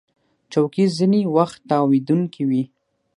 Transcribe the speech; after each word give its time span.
چوکۍ 0.51 0.85
ځینې 0.97 1.21
وخت 1.35 1.59
تاوېدونکې 1.69 2.43
وي. 2.49 2.63